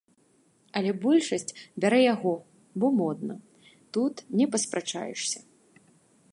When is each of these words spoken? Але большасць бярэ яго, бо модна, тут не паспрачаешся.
Але 0.79 0.91
большасць 1.03 1.53
бярэ 1.85 1.99
яго, 2.13 2.33
бо 2.83 2.87
модна, 3.01 3.35
тут 3.99 4.15
не 4.41 4.45
паспрачаешся. 4.57 5.39